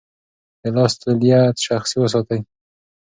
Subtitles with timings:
[0.61, 2.39] د لاس توليه شخصي وساتئ.